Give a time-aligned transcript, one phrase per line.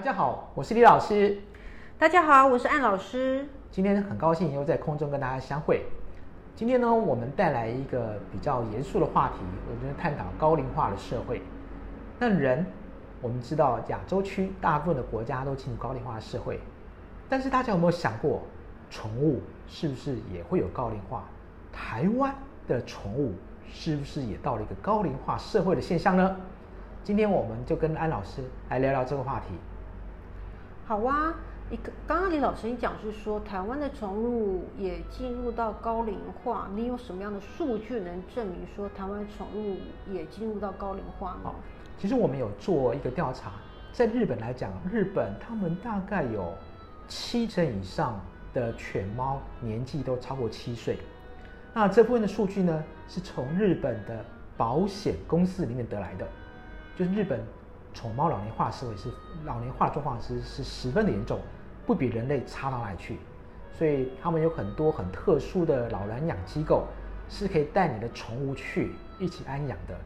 [0.00, 1.38] 大家好，我是李老师。
[1.98, 3.46] 大家好，我是安老师。
[3.70, 5.84] 今天很高兴又在空中跟大家相会。
[6.56, 11.42] 今天呢，我们带来一个比较严肃的话题，我们探讨高龄化的社会。
[12.18, 12.64] 那人，
[13.20, 16.58] 我们知道亚洲区大部分的国家都进入高龄化的社会，
[17.28, 18.40] 但是大家有没有想过，
[18.88, 21.24] 宠物是不是也会有高龄化？
[21.70, 22.34] 台湾
[22.66, 23.34] 的宠物
[23.70, 26.38] 是不是也到了一个高龄化社会的现象呢？
[27.04, 29.48] 今天我们就跟安老师来聊聊这个话题。
[30.90, 31.32] 好啊，
[31.70, 39.76] 一个刚刚李老师你讲是说台湾的宠物也进入到高龄化，你有什么样的数据能证明说台湾宠物
[40.12, 41.54] 也进入到高龄化呢？
[41.96, 43.52] 其实我们有做一个调查，
[43.92, 46.52] 在日本来讲，日本他们大概有
[47.06, 48.20] 七成以上
[48.52, 50.98] 的犬猫年纪都超过七岁。
[51.72, 54.24] 那这部分的数据呢，是从日本的
[54.56, 56.26] 保险公司里面得来的，
[56.96, 57.38] 就是日本
[57.94, 59.10] 宠猫老年化社会是
[59.44, 61.38] 老年化状况是是十分的严重，
[61.86, 63.18] 不比人类差到哪里去。
[63.72, 66.86] 所以他们有很多很特殊的老人养机构，
[67.28, 69.96] 是可以带你的宠物去一起安养的，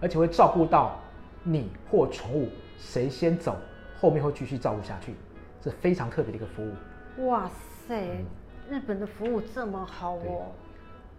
[0.00, 0.98] 而且会照顾到。
[1.46, 3.54] 你或宠物谁先走，
[4.00, 5.14] 后面会继续照顾下去，
[5.60, 7.28] 这非常特别的一个服务。
[7.28, 7.50] 哇
[7.86, 8.24] 塞，
[8.70, 10.46] 日本的服务这么好哦！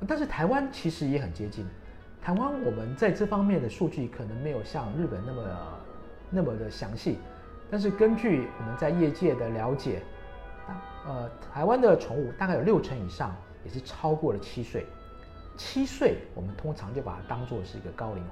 [0.08, 1.64] 但是台湾其实也很接近。
[2.24, 5.44] 台湾我们在这方面的数据可能没有像日本那么
[6.30, 7.18] 那么的详细，
[7.70, 10.02] 但是根据我们在业界的了解，
[11.06, 14.86] 呃，台湾的宠物大概有六成以上也是超过了七岁。
[15.58, 18.24] 七岁我们通常就把它当做是一个高龄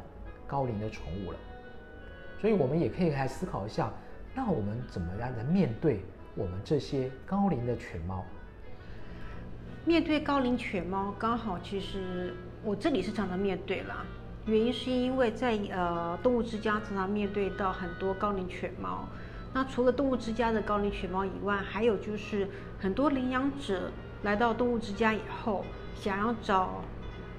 [0.45, 1.37] 高龄的宠物了。
[2.41, 3.89] 所以，我们也可以来思考一下，
[4.35, 6.01] 那我们怎么样来面对
[6.35, 8.25] 我们这些高龄的犬猫？
[9.85, 14.05] 面对高龄犬猫，刚好其实我这里是常常面对啦。
[14.45, 19.05] 原因是因为在呃动物之家常常面对到很多高龄犬猫。
[19.53, 22.47] 那除了动物之家的高龄犬猫以外，还有就是
[22.79, 23.91] 很多领养者
[24.23, 25.63] 来到动物之家以后，
[25.95, 26.81] 想要找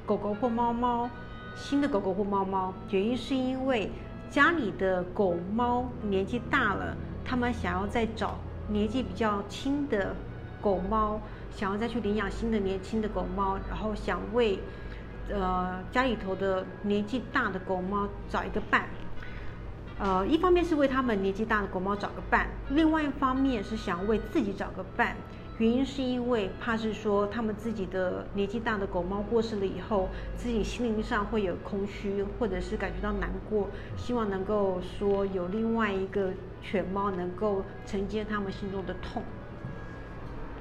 [0.07, 1.11] 狗狗或猫猫，
[1.57, 3.91] 新的狗狗或猫猫，原因是因为。
[4.31, 8.37] 家里的狗猫年纪大了，他们想要再找
[8.67, 10.13] 年纪比较轻的
[10.61, 11.21] 狗猫，
[11.53, 14.59] 想要再去领养新的年轻的狗猫，然后想为
[15.33, 18.85] 呃家里头的年纪大的狗猫找一个伴。
[19.99, 25.15] 呃，一方面是为他们年纪大的狗猫找个伴，另外一方面是想为自己找个伴。
[25.59, 36.31] 原因是因为怕是说他们自己的年纪大的狗猫过世了以后，自己心灵上会有空虚，或者是感觉到难过，希望能够说有另外一个
[36.61, 39.23] 犬猫能够承接他们心中的痛。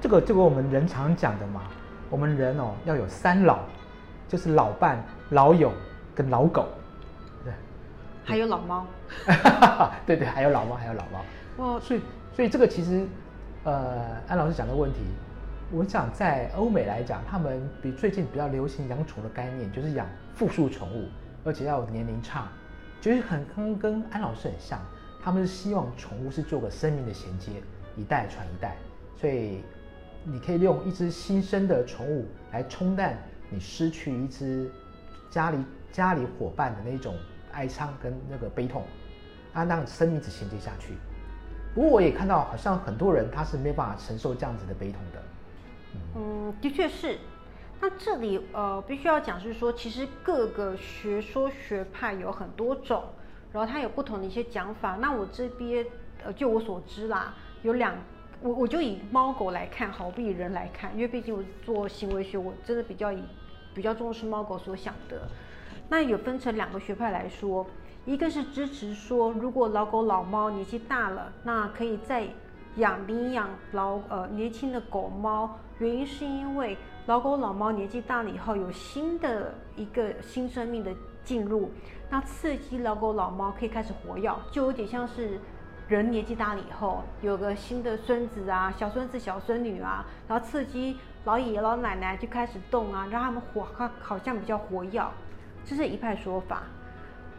[0.00, 1.62] 这个这个我们人常讲的嘛，
[2.08, 3.64] 我们人哦要有三老，
[4.34, 5.00] 就是老伴、
[5.30, 5.70] 老友
[6.12, 6.66] 跟老狗，
[7.44, 7.52] 对，
[8.24, 8.84] 还有老猫，
[10.04, 11.24] 对对，还有老猫，还有老猫。
[11.58, 12.00] 哦，所以
[12.34, 13.06] 所以这个其实。
[13.62, 14.98] 呃，安老师讲的问题，
[15.72, 21.08] 我想在欧美来讲，他们比最近比较流行养宠的概念，就是养复数宠物，
[21.44, 22.48] 而且要年龄差，
[23.00, 24.78] 就是很跟跟安老师很像，
[25.22, 27.52] 他们是希望宠物是做个生命的衔接，
[27.96, 28.76] 一代传一代，
[29.16, 29.64] 所以
[30.24, 33.16] 你可以利用一只新生的宠物来冲淡
[33.54, 34.68] 你失去一只
[35.30, 35.58] 家里
[35.92, 37.14] 家里伙伴的那种
[37.52, 38.82] 哀伤跟那个悲痛，
[39.52, 40.94] 啊，让生命一直衔接下去。
[41.72, 45.22] 不过我也看到，好像很多人他是没有办法承受这样子的悲痛的。
[46.16, 47.16] 嗯，的确是。
[47.80, 53.04] 那这里呃，必须要讲是说，其实各个学说学派有很多种，
[53.52, 54.96] 然后它有不同的一些讲法。
[55.00, 55.84] 那我这边
[56.24, 57.94] 呃，就我所知啦，有两，
[58.40, 63.22] 我我就以猫狗来看，好比人来看，因为毕竟我做行为学，我真的比较以
[63.74, 65.28] 比较重视猫狗所想的。
[65.88, 67.66] 那有分成两个学派来说。
[68.06, 72.28] 一个是支持说，如果老狗老猫年纪大了，那可以再
[72.76, 75.58] 养领养老呃年轻的狗猫。
[75.78, 76.76] 原因是因为
[77.06, 80.92] 老狗老猫年纪大了以后，有新的一个新生命的
[81.24, 81.70] 进入，
[82.10, 85.40] 那刺激老狗老猫可以开始活跃，就有点像是
[85.88, 95.02] 人年纪大了以后有个新的孙子啊、小孙子、小孙女啊，然后刺激老爷爷老奶奶就开始动啊，让他们活好好像比较活跃，
[95.64, 96.64] 这是一派说法。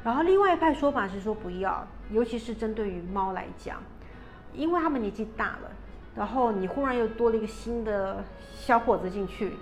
[0.04, 3.78] 然后另外一派说法是说不要，尤其是针对于猫来讲，
[4.54, 5.72] 因为它们年纪大了，
[6.16, 8.24] 然后你忽然又多了一个新的
[8.56, 9.54] 小伙子进去，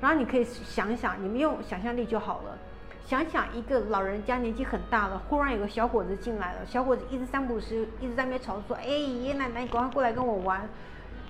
[0.00, 2.58] 然后你可以想想，你们用想象力就好了，
[3.04, 10.66] 想想一个老人家年纪很大了，忽然有个小伙子进来了，小伙子一直三不时一直在那边吵说，哎，爷爷奶奶，你赶快过来跟我玩。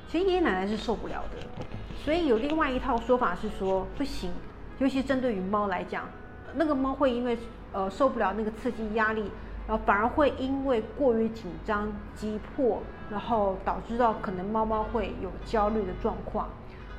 [0.08, 1.66] 其实爷爷奶奶是受不了的，
[2.04, 4.32] 所以有另外一套说法是说不行，
[4.78, 6.08] 尤其针对于猫来讲，
[6.54, 7.37] 那个猫会因为。
[7.72, 9.31] 呃，受不了那个刺激压力，
[9.69, 16.48] 然后反而会因为过于紧张、急迫，然后导致到可能猫猫会有焦虑的状况，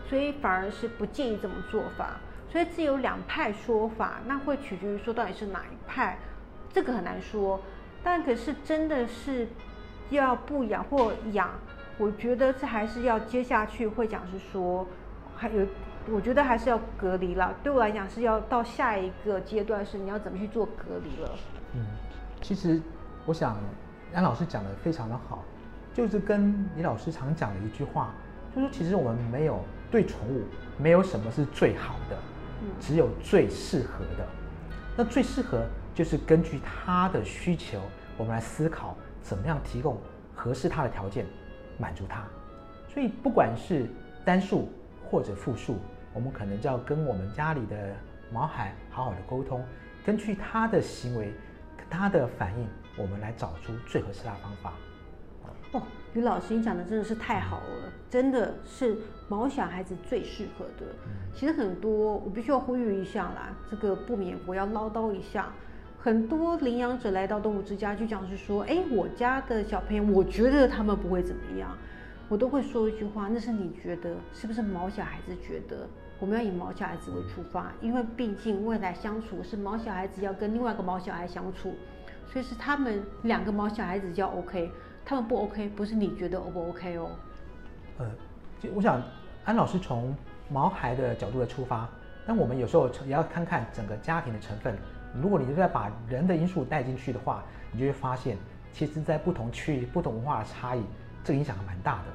[0.08, 2.18] 所以反而是不建议这么做法。
[2.52, 6.20] 所以这有两派说法，那会取决于说到底是哪一派，
[6.72, 7.60] 这个很难说。
[8.04, 9.48] 但可是真的是
[10.12, 11.50] 要不养或养，
[11.98, 14.88] 我觉得这还是要接下去会讲是说，
[15.36, 15.66] 还有
[16.10, 17.54] 我觉得还是要隔离了。
[17.64, 21.32] 对我来讲是要到下一个阶段是你要怎么去做隔离了。
[21.74, 21.86] 嗯。
[22.40, 22.80] 其实，
[23.26, 23.58] 我想
[24.14, 25.44] 安老师讲的非常的好，
[25.92, 28.14] 就是跟李老师常讲的一句话，
[28.56, 29.60] 就是其实我们没有
[29.90, 30.44] 对宠物
[30.78, 32.16] 没有什么是最好的，
[32.80, 34.28] 只有最适合的。
[34.96, 35.66] 那最适合
[35.96, 37.82] 就是根据它的需求，
[38.18, 40.00] 我们来思考怎么样提供
[40.36, 41.26] 合适它的条件，
[41.78, 42.24] 满足它。
[42.88, 43.88] 所以不管是
[44.26, 44.70] 单数
[45.10, 45.78] 或者复数，
[46.14, 47.96] 我们可能就要跟我们家里的
[48.32, 49.64] 毛孩好好的沟通，
[50.06, 51.34] 根据他的行为。
[51.90, 54.74] 他的反应，我们来找出最合适的方法。
[55.72, 55.82] 哦，
[56.14, 58.98] 于老师，你讲的真的是太好了，真的是
[59.30, 60.86] 毛小孩子最适合的。
[61.34, 65.54] 其实很多，我必须要呼吁一下啦，这个不免我要唠叨一下。
[66.08, 71.78] 很多领养者来到动物之家，就讲是说，哎，我家的小朋友，我觉得他们不会怎么样，
[72.30, 75.86] 我都会说一句话，那是你觉得，是不是毛小孩子觉得？
[76.22, 81.76] 我们要以毛小孩子为出发，因为毕竟未来相处是毛小孩子要跟另外一个毛小孩相处，
[82.26, 84.72] 所以是他们两个毛小孩子要 OK，
[85.04, 87.10] 他们不 OK，不是你觉得 O 不 OK 哦？
[87.98, 88.06] 呃，
[88.74, 89.04] 我想
[89.44, 90.16] 安老师从
[90.50, 91.86] 毛孩的角度来出发，
[92.26, 94.74] 但我们有时候也要看看整个家庭的成分。
[95.22, 98.38] 如果你再把人的因素带进去的话，你就会发现，
[98.72, 100.82] 其实，在不同区域、不同文化的差异，
[101.24, 102.06] 这个影响还蛮大的。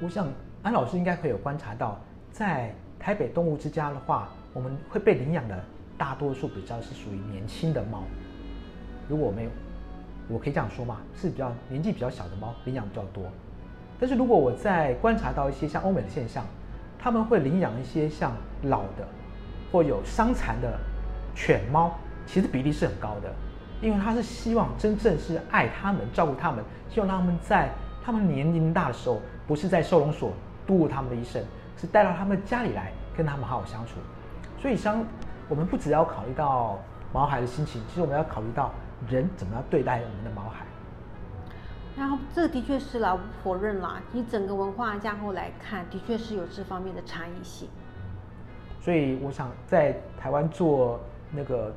[0.00, 0.28] 我想
[0.62, 1.98] 安老师应该会有观察到，
[2.30, 5.64] 在台北动物之家的话，我们会被领养的
[5.96, 8.02] 大多数比较是属于年轻的猫。
[9.08, 9.50] 如果我没有，
[10.28, 13.24] 我可以这样说嘛，是比较年纪比较小的猫领养比较多。
[13.98, 16.44] 但是如果我在观察到一些像欧美的现象，
[16.98, 18.32] 他们会领养一些像
[18.64, 19.08] 老的
[19.72, 20.78] 或有伤残的
[21.34, 23.34] 犬猫，其实比例是很高的，
[23.80, 27.70] 因为他是希望真正是爱他们、照顾他们，希望他们在
[28.04, 30.32] 他们年龄大的时候，不是在收容所
[30.66, 31.42] 度过他们的一生。
[31.80, 34.00] 是带到他们家里来跟他们好好相处，
[34.60, 35.00] 所以像
[35.48, 36.76] 我们不只要考虑到
[37.12, 38.72] 毛孩的心情，其实我们要考虑到
[39.08, 40.66] 人怎么样对待我们的毛孩。
[41.96, 47.68] 然后这的确是啦，不否认啦，以整个文化架构来看，的确是有这方面的差异性。
[48.80, 50.98] 所以我想在台湾做
[51.30, 51.72] 那个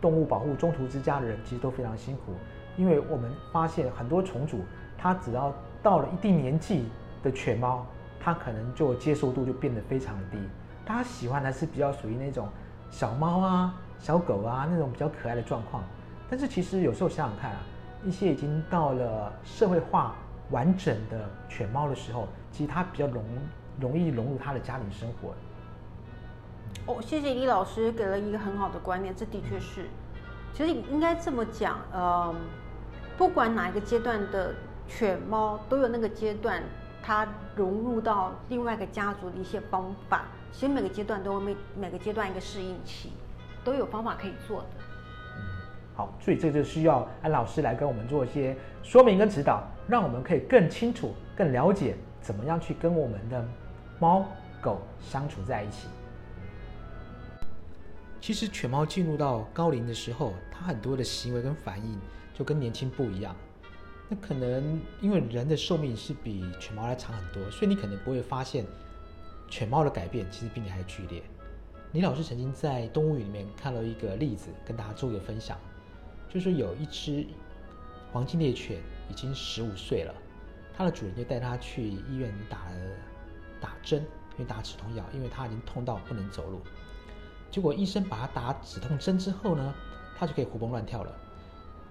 [0.00, 2.32] 动物保护中途之家的人，其实都非常辛苦，
[2.76, 4.60] 因为我们发现很多宠主，
[4.96, 5.52] 他只要
[5.82, 6.88] 到了一定年纪
[7.22, 7.84] 的犬猫。
[8.18, 10.38] 它可能就接受度就变得非常的低，
[10.84, 12.48] 大家喜欢的是比较属于那种
[12.90, 15.84] 小猫啊、小狗啊那种比较可爱的状况。
[16.28, 17.58] 但是其实有时候想想看啊，
[18.04, 20.16] 一些已经到了社会化
[20.50, 23.22] 完整的犬猫的时候，其实它比较容
[23.78, 25.32] 容易融入它的家庭生活。
[26.84, 29.86] 哦，谢谢李老师给了一个很好的观念，这的确是。
[30.52, 32.34] 其实应该这么讲，呃，
[33.16, 34.54] 不管哪一个阶段的
[34.86, 36.62] 犬猫都有那个阶段。
[37.02, 37.24] 它
[37.54, 43.12] 融入到另外一个家族的一些方法，其实每个阶段都有每每个阶段一个适应期，
[43.62, 44.66] 都有方法可以做的。
[45.36, 45.40] 嗯，
[45.94, 53.44] 好，所以这就需要安老师来跟我们做一些说明跟指导，让我们可以更清楚、更了解怎么样去跟我们的
[54.00, 54.24] 猫
[54.60, 55.86] 狗相处在一起。
[58.20, 61.98] 其实犬猫进入到高龄的时候，它很多的行为跟反应
[62.34, 63.36] 就跟年轻不一样。
[64.08, 68.64] 那可能因为人的寿命是比犬猫来长很多，所以你可能不会发现
[69.48, 71.22] 犬猫的改变其实比你还剧烈。
[71.92, 75.56] 李老师曾经在动物园里面看到一个例子，跟大家做一个分享，
[76.28, 77.26] 就是有一只
[78.12, 80.14] 黄金猎犬已经十五岁了，
[80.76, 82.76] 它的主人就带它去医院打了
[83.60, 86.60] 打针，因为打止痛药，因为它已经痛到不能走路。
[87.56, 89.74] 结果医生把它打止痛针之后呢，
[90.14, 91.10] 它就可以活蹦乱跳了。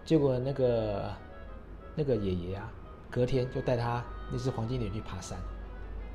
[0.05, 1.12] 结果那个。
[1.98, 2.69] 那个爷爷啊，
[3.10, 5.39] 隔天就带他那只黄金猎去爬山，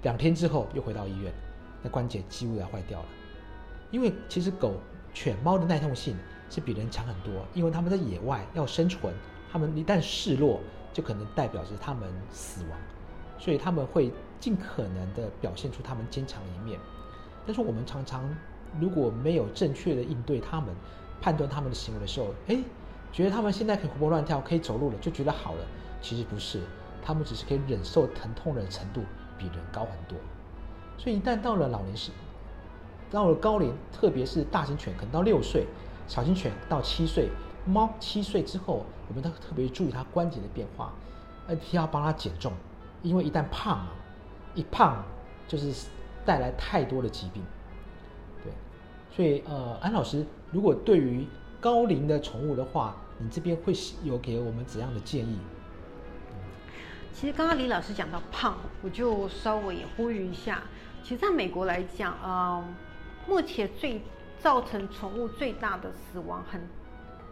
[0.02, 1.32] 两天之后又回到医院，
[1.82, 3.06] 那关节几乎要坏掉了。
[3.90, 4.74] 因为其实狗、
[5.14, 6.14] 犬、猫的耐痛性
[6.50, 9.14] 是比人强很多，因为它们在野外要生存，
[9.50, 10.60] 它们一旦示弱，
[10.92, 12.78] 就可能代表着它们死亡，
[13.38, 16.78] 所以他们会尽可能的表现出他们坚强的一面。
[17.46, 18.28] 但是我们常常
[18.78, 20.74] 如果没有正确的应对他们，
[21.20, 22.62] 判断他们的行为的时候，哎。
[23.12, 25.64] 觉得他们现在可以活蹦乱跳，可以走路了，就觉得好了。
[26.00, 26.60] 其实不是，
[27.02, 29.02] 他们只是可以忍受疼痛的程度
[29.36, 30.16] 比人高很多。
[30.96, 32.12] 所以一旦到了老年时，
[33.10, 35.64] 到了高龄，特别是大型犬，可能到六岁；
[36.06, 37.28] 小型犬到七岁，
[37.66, 40.94] 猫七岁之后，我们都特别注意它关节的变化，
[41.48, 42.52] 而且要帮它减重，
[43.02, 43.88] 因为一旦胖啊，
[44.54, 45.04] 一胖
[45.48, 45.88] 就是
[46.24, 47.42] 带来太多的疾病。
[49.10, 51.26] 所以呃，安老师，如果对于
[51.60, 53.72] 高龄的宠物的话，你这边会
[54.04, 55.38] 有给我们怎样的建议？
[57.12, 60.62] 其实刚刚李老师讲到胖，我就稍微也呼吁一下。
[61.02, 62.74] 其实在美国来讲，嗯，
[63.28, 64.00] 目前最
[64.38, 66.62] 造成宠物最大的死亡，很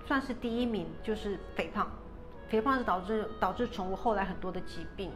[0.07, 1.91] 算是第一名，就是肥胖。
[2.49, 5.11] 肥胖是导致导致宠物后来很多的疾病。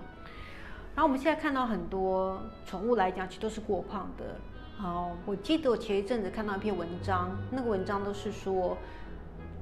[0.94, 4.36] 然后我们现在看到很多宠物来讲，其实都是过胖的。
[4.82, 8.76] 好，我记得我前一阵子看到一篇文章，那个文章都是说，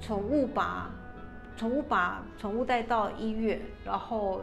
[0.00, 0.90] 宠物把
[1.58, 4.40] 宠物把宠物带到医院，然后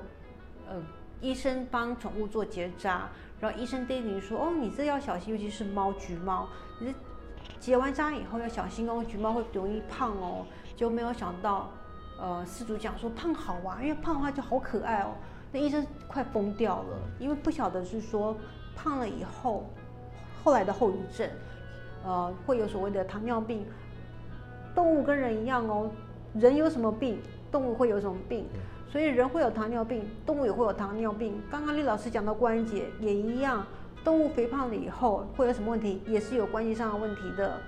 [0.70, 0.76] 呃，
[1.20, 3.10] 医生帮宠物做结扎。
[3.40, 6.48] 然后医生叮咛说：“哦，你这要小心，尤其是猫，橘猫，
[6.80, 6.94] 你
[7.60, 10.46] 结完扎以后要小心哦，橘猫会容易胖哦。”
[10.78, 11.72] 就没有想到，
[12.20, 15.16] 呃，饲主讲说胖好啊，因为胖的话就好可爱哦。
[15.52, 18.38] 那医生快疯掉了，因为不晓得是说
[18.78, 19.68] 胖了以后，
[20.48, 21.30] 后来的后遗症，
[22.06, 23.66] 呃，会有所谓的糖尿病。
[24.74, 25.92] 动物跟人一样哦，
[26.36, 27.20] 人有什么病，
[27.51, 28.46] 动物会有什么病。
[28.89, 31.38] 所以人会有糖尿病，动物也会有糖尿病。
[31.51, 33.68] 刚刚李老师讲到关节也一样，
[34.06, 37.60] 动物肥胖了以后会有什么问题，也是有关节上的问题的。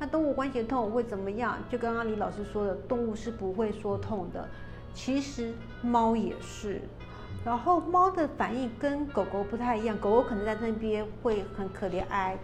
[0.00, 1.56] 那动物关节痛会怎么样？
[1.70, 4.44] 就刚刚李老师说的，动物是不会说痛的。
[4.92, 6.80] 其实猫也是，
[7.44, 12.38] 然后猫的反应跟狗狗不太一样，狗狗可能在那边会很可怜哀，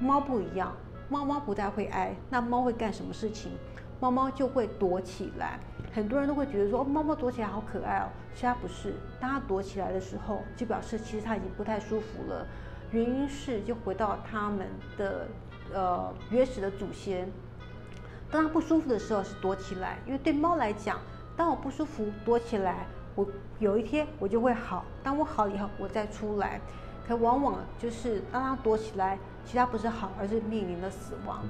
[0.00, 0.72] 猫不一样，
[1.08, 2.14] 猫猫不太会哀。
[2.30, 3.52] 那猫会干什么事情？
[4.00, 5.60] 猫猫就会躲起来。
[5.92, 8.08] 很多人都会觉得说，猫猫躲起来好可爱哦。
[8.34, 12.46] 其实不是，当它躲起来的时候，就表示其实它已经不太舒服了。
[12.90, 15.26] 原因是就回到它们的
[15.74, 17.30] 呃原始的祖先。
[18.30, 20.98] 当它不舒服的时候是躲起来，因为对猫来讲，
[21.36, 23.26] 当我不舒服躲起来，我
[23.58, 24.84] 有一天我就会好。
[25.02, 26.60] 当我好了以后，我再出来。
[27.06, 31.42] 可往往就是当它躲起来，其他不是好，而是面临了死亡。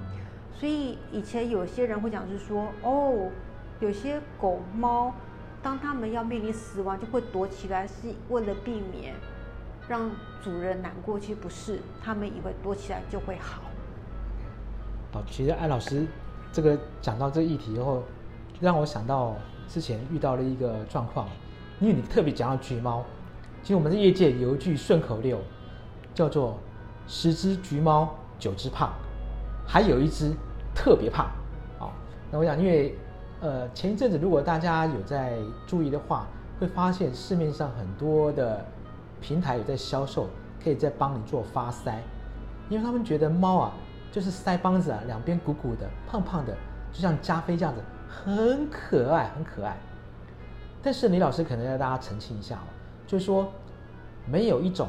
[0.55, 3.31] 所以以前有些人会讲是说，哦。
[3.81, 5.13] 有些狗猫，
[5.61, 9.13] 当它们要面临死亡，就会躲起来，是为了避免
[9.89, 10.09] 让
[10.41, 11.19] 主人难过。
[11.19, 13.63] 其实不是，他们以为躲起来就会好。
[15.15, 16.07] 哦，其实艾老师
[16.53, 18.05] 这个讲到这议题以后，
[18.61, 19.35] 让我想到
[19.67, 21.29] 之前遇到了一个状况，
[21.83, 23.05] 因为你特别讲到橘猫，
[23.63, 25.39] 其实我们的业界有一句顺口溜，
[26.15, 26.57] 叫做
[27.07, 28.91] “十只橘猫九只胖”，
[29.69, 30.33] 还有一只
[30.75, 31.27] 特别胖。
[31.79, 31.91] 哦，
[32.31, 32.97] 那我想因为。
[33.45, 35.37] 呃，前一阵子如果大家有在
[35.67, 36.29] 注意的话，
[36.61, 38.65] 会发现市面上很多的
[39.21, 40.29] 平台有在销售，
[40.63, 41.95] 可以在帮你做发腮，
[42.69, 43.73] 因为他们觉得猫啊，
[44.13, 46.57] 就是腮帮子啊，两边鼓鼓的、胖胖的，
[46.93, 49.77] 就像加菲这样子，很可爱，很可爱。
[50.83, 52.67] 但是李老师可能要大家澄清一下哦，
[53.07, 53.51] 就是说
[54.27, 54.89] 没有一种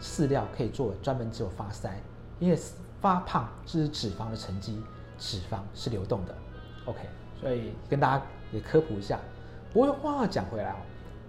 [0.00, 1.90] 饲料可以做专门只有发腮，
[2.38, 2.58] 因为
[3.00, 4.82] 发胖是脂肪的沉积，
[5.18, 6.34] 脂肪是流动的。
[6.86, 7.00] OK。
[7.40, 9.16] 所以跟大家也科普一下。
[9.72, 10.76] 不过话讲回来哦，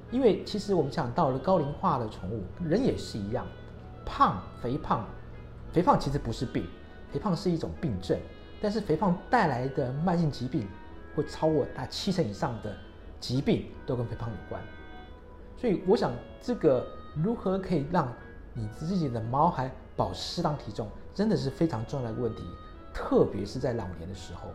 [0.10, 3.46] 因为其实我们讲到了高龄化的宠物，人也是一样，
[4.08, 5.06] 胖、肥胖，
[5.72, 6.66] 肥胖其实不是病，
[7.12, 8.20] 肥胖是一种病症。
[8.60, 10.68] 但是肥胖带来的慢性疾病，
[11.16, 12.76] 会超过大七成以上的
[13.20, 14.62] 疾病都跟肥胖有关。
[15.58, 16.12] 所以我想，
[16.42, 18.12] 这个如何可以让
[18.54, 22.44] 你自己的猫还保持适当体重，真的是非常重要的一个问题，
[22.94, 24.50] 特别是在老年的时候。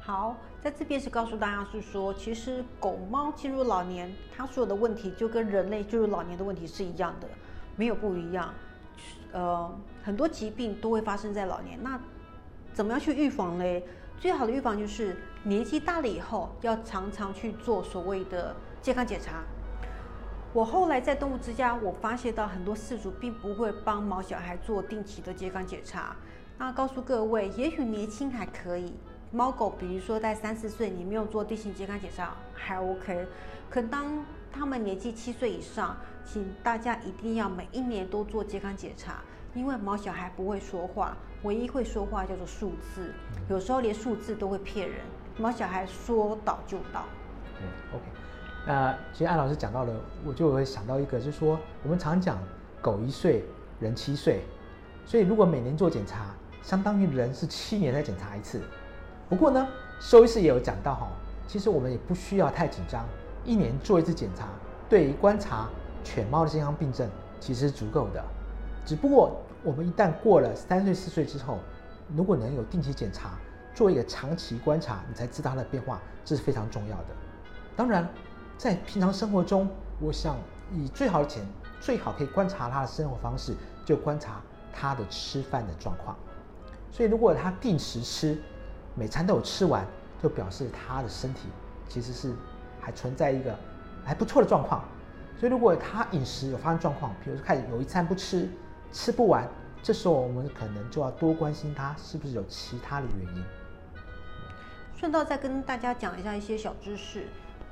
[0.00, 7.28] 好，在这边是告诉大家是说，其实狗猫进入老年，它所有的问题就跟人类进入老年的问题是一样的，
[7.76, 8.52] 没有不一样。
[9.32, 11.82] 呃，很多疾病都会发生在老年。
[11.82, 11.98] 那
[12.72, 13.82] 怎么样去预防嘞？
[14.18, 19.42] 最好的预防就是年纪大了以后，要常常去做所谓的健康检查。
[20.54, 26.16] 我后来在动物之家，我发现到很多饲主并不会帮毛小孩做定期的健康检查。
[26.56, 28.94] 那告诉各位，也许年轻还可以。
[29.30, 33.26] 猫狗，比如说在三四岁，你没有做地形健康检查还 OK，
[33.68, 39.20] 可当他们年纪七岁以上，请大家一定要每一年都做健康检查，
[39.52, 43.12] 因为毛小孩不会说话，唯一会说话叫做数字，
[43.50, 45.00] 有时候连数字都会骗人。
[45.36, 47.04] 毛小孩说倒就倒。
[47.60, 48.04] 嗯，OK。
[48.66, 49.92] 那其实艾老师讲到了，
[50.24, 52.38] 我就会想到一个，就是说我们常讲
[52.80, 53.44] 狗一岁，
[53.80, 54.42] 人七岁，
[55.04, 58.62] 所以如果每年做检查，相当于人是七年再检查一次。
[59.28, 59.66] 不过呢，
[60.00, 61.08] 兽医师也有讲到哈，
[61.46, 63.04] 其实我们也不需要太紧张，
[63.44, 64.48] 一年做一次检查，
[64.88, 65.68] 对于观察
[66.02, 67.08] 犬猫的健康病症
[67.40, 68.24] 其实是足够的。
[68.86, 71.58] 只不过我们一旦过了三岁四岁之后，
[72.16, 73.32] 如果能有定期检查，
[73.74, 77.06] 做一个长期观察，你才知道它的变化，这是非常重要的。
[77.76, 78.08] 当然，
[78.56, 79.68] 在平常生活中，
[80.00, 80.36] 我想
[80.72, 81.44] 以最好的钱，
[81.80, 83.54] 最好可以观察他的生活方式，
[83.84, 84.40] 就观察
[84.72, 86.16] 他的吃饭的状况。
[86.92, 88.38] 所以，如果他定时吃，
[88.94, 89.84] 每餐都有吃完，
[90.22, 91.48] 就表示他的身体
[91.88, 92.32] 其实是
[92.80, 93.58] 还存在一个
[94.04, 94.84] 还不错的状况。
[95.36, 98.48] 所以，如果他饮食有发生状况，比如说开始有一餐不吃，
[98.92, 99.48] 吃不完，
[99.82, 103.44] 这时候我们可能就要多关心他是不是有其他的原因。
[105.04, 107.26] 顺道再跟大家讲一下一些小知识。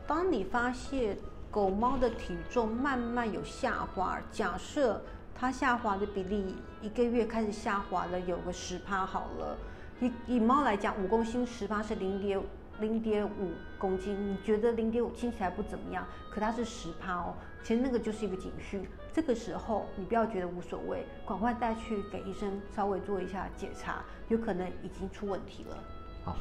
[0.06, 1.16] 当你发现
[1.50, 5.00] 狗猫的体重慢慢有下滑，假设
[5.34, 9.56] 它下滑的比例一个月开始下滑了，有个十趴好了。
[9.98, 12.38] 以以猫来讲，五公斤十趴是零点
[12.80, 17.34] 零点五公斤，你觉得零点五听起来不怎么样，可它是十趴哦，
[17.64, 18.86] 其实那个就是一个警讯。
[19.10, 25.78] 这个时候你不要觉得无所谓，赶快带去给医生稍微做一下检查，有可能已经出问题了。
[26.26, 26.36] 好，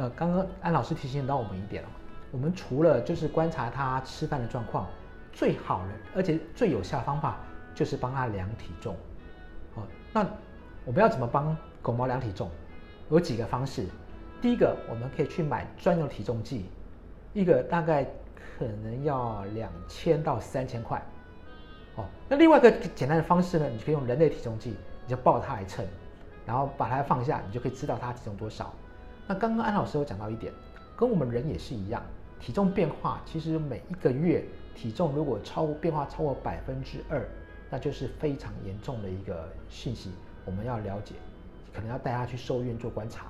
[0.00, 1.88] 呃，刚刚安老师提醒到我们一点了。
[2.30, 4.88] 我们除了就是观察它吃饭的状况，
[5.30, 7.36] 最好的而且最有效方法
[7.74, 8.96] 就是帮它量体重。
[9.74, 10.26] 好，那
[10.86, 12.50] 我们要怎么帮狗猫量体重？
[13.10, 13.84] 有几个方式。
[14.40, 16.64] 第一个，我们可以去买专用体重计，
[17.34, 18.04] 一个大概
[18.34, 20.98] 可能要两千到三千块。
[21.96, 24.70] 哦，那另外一个简单的方式呢，你可以用人类体重计，
[25.04, 25.84] 你就抱它来称，
[26.46, 28.72] 然后把它放下，你就可以知道它体重多少。
[29.30, 30.52] 那刚刚安老师有讲到一点，
[30.96, 32.02] 跟我们人也是一样。
[32.40, 34.44] 体重变化其实每一个月
[34.74, 37.24] 体重如果超变化超过百分之二，
[37.70, 40.10] 那就是非常严重的一个信息，
[40.44, 41.14] 我们要了解，
[41.72, 43.26] 可能要带他去兽医院做观察，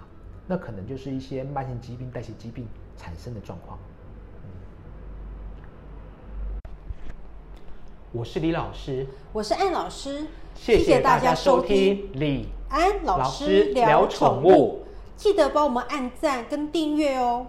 [0.47, 2.67] 那可能就是一些慢性疾病、代谢疾病
[2.97, 3.79] 产生的状况。
[8.11, 14.87] 我是李老师，我是安老师，谢谢大家收听李安老师聊宠物，
[15.21, 17.47] 记得帮我们按赞跟订阅哦。